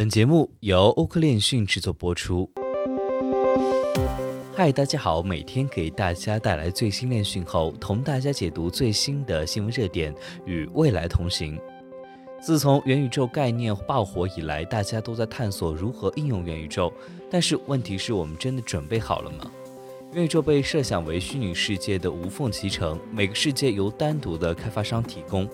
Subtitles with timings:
[0.00, 2.50] 本节目由欧科链讯制作播出。
[4.56, 10.14] 嗨，大家好，每天给大家带来最新链讯后，同大家解读最新的新闻热点，
[10.46, 11.60] 与未来同行。
[12.40, 16.90] 自从元宇宙概念爆火以来，大家都在探索如何应用元宇宙，
[17.30, 19.50] 但是问题是我们真的准备好了吗？
[20.14, 25.46] 元宇宙被设想为虚拟世界的无缝集成，每个世界由单独的开发商提供。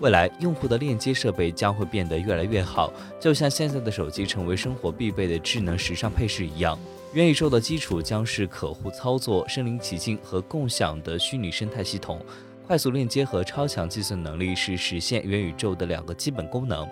[0.00, 6.78] 未来用户的链接设备将会变得越来越好，就像现在的手机成为生活必备的智能时尚配饰一样。
[7.14, 12.20] 元宇宙的基础将是可互操作、身临其境和共享的虚拟生态系统。
[12.66, 16.86] 快速链接和超强计算能力是实现元宇宙的两个基本功能。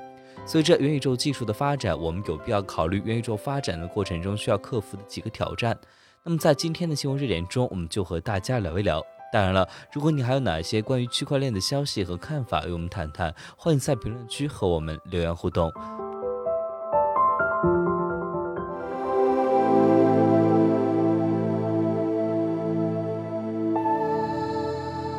[0.47, 5.77] 随着元宇宙技术的发展，我们有必要考虑元宇宙发展的过程中需要克服的几个挑战。
[6.23, 9.05] 那么在今天的新闻热点中，我们就和大家聊一聊。
[9.35, 15.73] 当然了，如果你还有哪些关于区块链的消息和看法与我们谈谈，欢迎在评论区和我们留言互动。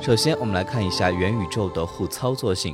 [0.01, 2.73] 首先，我们来看一下元宇宙的互操作性。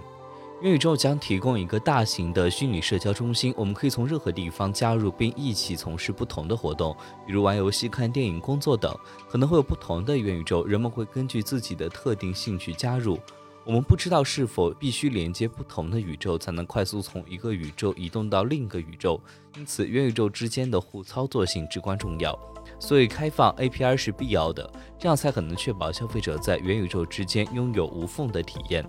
[0.61, 6.95] 元宇宙将提供一个大型的虚拟社交中心，我们可以从任何地方加入并一起从事不同的活动，
[7.25, 8.95] 比如玩游戏、看电影、工作等。
[9.27, 13.17] 可能会有不同的元宇宙，人们会根据自己的特定兴趣加入。
[13.65, 19.19] 我们不知道是否必须连接不同的宇宙才能快速从一个宇宙移动到另一个宇宙，
[19.57, 22.37] 因此元宇宙之间的互操作性至关重要。
[22.79, 28.87] 所以开放 API 是必要的，这样才可能确保消费者在元宇宙之间拥有无缝的体验。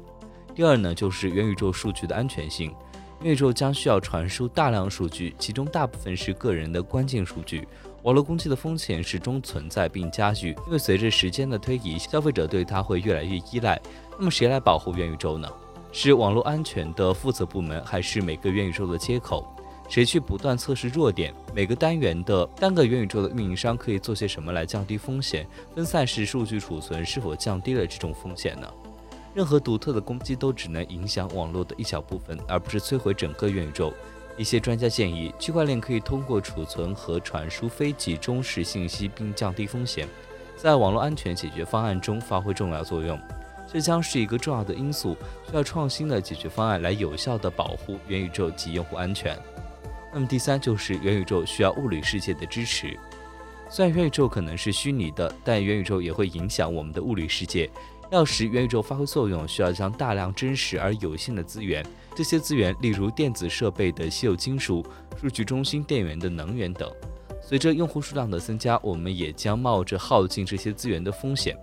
[0.54, 2.74] 第二呢，就是元宇宙数据的安全性。
[3.22, 7.66] 元宇宙将需要传输大量数据，其中大部分是个人的关键数据。
[8.02, 13.80] 网络攻击的风险始终存在并加剧，因为随着时间的推移，消费者对它会越来越依赖。
[14.18, 15.48] 那么谁来保护元宇宙呢？
[15.92, 19.46] 是网络安全的负责部门，还是每个元宇宙的接口？
[19.88, 21.32] 谁去不断测试弱点？
[21.54, 25.46] 每个单元的单个元宇宙的运营商可以做些什么来降低风险？
[25.74, 28.66] 分散式数据储存是否降低了这种风险呢？
[29.34, 33.92] 任何独特的攻击都只能影响网络的一小部分，而不是摧毁整个元宇宙。
[34.36, 40.08] 一些专家建议，区块链可以通过储存和传输非集中式信息，并降低风险，
[40.56, 43.18] 在网络安全解决方案中发挥重要作用。
[43.70, 45.16] 这将是一个重要的因素，
[45.48, 49.38] 需要创新的解决方案来有效地保护元宇宙及用户安全。
[50.12, 52.98] 那么第三就是元宇宙需要物理世界的支持。
[53.70, 57.70] 虽然元宇宙可能是虚拟的，但元宇宙也会影响我们的物理世界。
[58.12, 61.82] 要使元宇宙发挥作用，需要将大量真实而有限的资源，
[62.14, 64.84] 这些资源例如电子设备的稀有金属、
[65.18, 66.92] 数据中心电源的能源等。
[67.42, 71.56] 随着用户数量的增加，我们也将冒着耗尽这些资源的风险。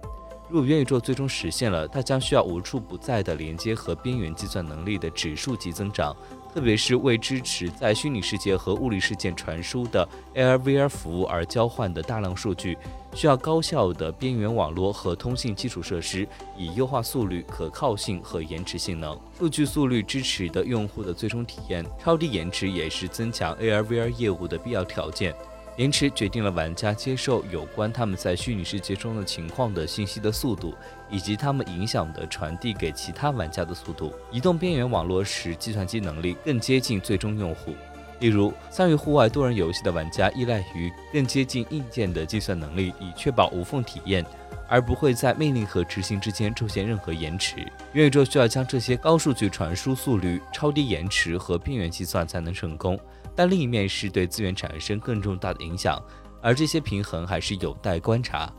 [0.50, 6.16] 如果元宇宙最终实现了，它将需要无处不在的连接和边缘计算能力的指数级增长。
[6.52, 12.76] 特别是为支持在虚拟世界和物理世界传输的 AR/VR 服务而交换的大量数据，
[13.14, 16.28] 需要高效的边缘网络和通信基础设施，
[16.58, 19.16] 以优化速率、可靠性和延迟性能。
[19.38, 25.36] 数据速率支持的用户的最终体验，超低延迟也是增强 AR/VR 业务的必要条件。
[25.80, 30.76] 延迟决定了玩家接受有关他们在虚拟世界中的情况的信息的速度，
[31.10, 34.14] 以及他们影响的传递给其他玩家的速度。
[34.30, 37.74] 移动边缘网络使计算机能力更接近最终用户。
[38.20, 44.26] 例如，参与户外多人游戏的玩家依赖于更接近硬件的计算能力，以确保无缝体验，
[44.70, 47.58] 而不会在命令和执行之间出现任何延迟。
[47.94, 52.98] 元宇宙需要将这些高数据传输速率、超低延迟和边缘计算才能成功。
[53.36, 56.02] 但另一面是对资源产生更重大的影响，
[56.42, 58.52] 而这些平衡还是有待观察。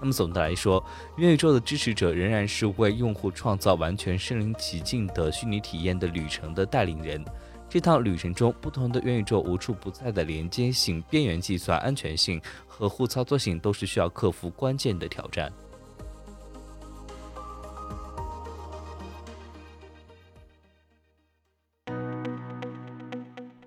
[0.00, 0.82] 那么总的来说，
[1.16, 7.24] 元宇宙的支持者仍然是为用户创造完全身临其境的虚拟体验的旅程的带领人。
[7.72, 15.50] 这趟旅程中，不同的元宇宙无处不在的连接性、边缘计算、安全性和互操作性，都是需要克服关键的挑战。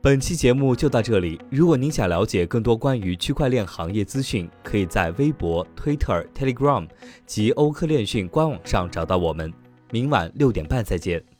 [0.03, 1.41] 本期节目就到这里。
[1.49, 6.87] 如果您想了解更多关于区块链行业资讯，可以在微博、Twitter、Telegram
[7.25, 9.51] 及欧科链讯官网上找到我们。
[9.90, 11.34] 明晚六点半再见。